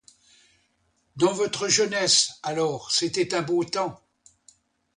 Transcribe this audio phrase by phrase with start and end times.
[1.15, 4.01] Dans votre jeunesse, alors, c'était un beau temps.